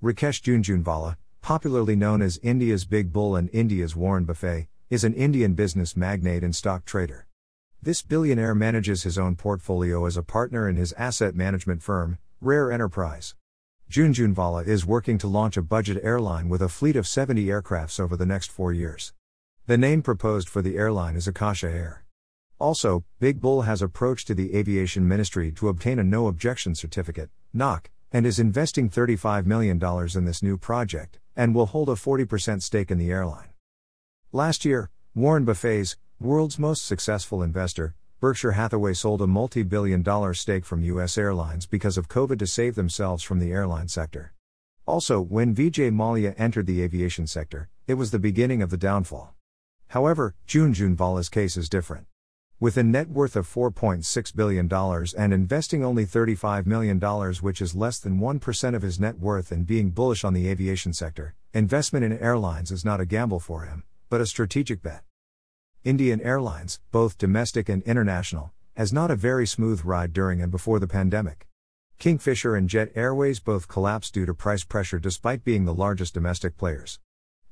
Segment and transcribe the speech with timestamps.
[0.00, 5.54] Rakesh Jhunjhunwala, popularly known as India's Big Bull and India's Warren Buffett, is an Indian
[5.54, 7.26] business magnate and stock trader.
[7.82, 12.70] This billionaire manages his own portfolio as a partner in his asset management firm, Rare
[12.70, 13.34] Enterprise.
[13.90, 18.16] Jhunjhunwala is working to launch a budget airline with a fleet of 70 aircrafts over
[18.16, 19.12] the next four years.
[19.66, 22.04] The name proposed for the airline is Akasa Air.
[22.60, 27.30] Also, Big Bull has approached to the Aviation Ministry to obtain a no objection certificate,
[27.52, 29.80] NOC, and is investing $35 million
[30.14, 33.50] in this new project, and will hold a 40% stake in the airline.
[34.32, 40.34] Last year, Warren Buffett's, world's most successful investor, Berkshire Hathaway sold a multi billion dollar
[40.34, 41.16] stake from U.S.
[41.16, 44.32] airlines because of COVID to save themselves from the airline sector.
[44.86, 49.34] Also, when Vijay Mallya entered the aviation sector, it was the beginning of the downfall.
[49.88, 52.06] However, Jhunjhunwala's case is different.
[52.60, 54.68] With a net worth of $4.6 billion
[55.16, 56.98] and investing only $35 million,
[57.40, 60.92] which is less than 1% of his net worth, and being bullish on the aviation
[60.92, 65.04] sector, investment in airlines is not a gamble for him, but a strategic bet.
[65.84, 70.80] Indian Airlines, both domestic and international, has not a very smooth ride during and before
[70.80, 71.46] the pandemic.
[72.00, 76.56] Kingfisher and Jet Airways both collapsed due to price pressure despite being the largest domestic
[76.56, 76.98] players.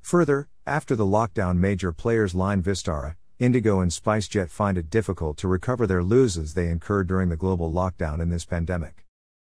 [0.01, 5.47] Further, after the lockdown, major players Line Vistara, Indigo and SpiceJet find it difficult to
[5.47, 9.05] recover their losses they incurred during the global lockdown in this pandemic.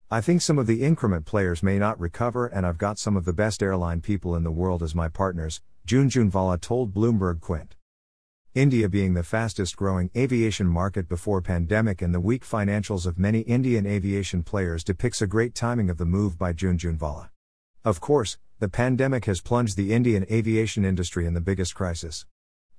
[0.09, 3.25] I think some of the increment players may not recover, and I've got some of
[3.25, 7.75] the best airline people in the world as my partners, Jhunjhunwala told Bloomberg Quint.
[8.55, 13.39] India being the fastest growing aviation market before pandemic and the weak financials of many
[13.41, 17.29] Indian aviation players depicts a great timing of the move by Jhunjhunwala.
[17.83, 22.25] Of course, the pandemic has plunged the Indian aviation industry in the biggest crisis.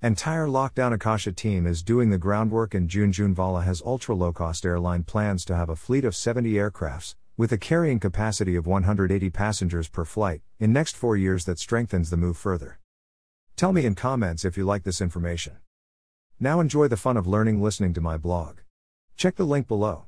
[0.03, 5.03] Entire lockdown Akasa team is doing the groundwork and Jhunjhunwala has ultra low cost airline
[5.03, 9.87] plans to have a fleet of 70 aircrafts, with a carrying capacity of 180 passengers
[9.87, 12.79] per flight, in next 4 years that strengthens the move further.
[13.55, 15.53] Tell me in comments if you like this information.
[16.37, 18.57] Now enjoy the fun of learning listening to my blog.
[19.15, 20.07] Check the link below.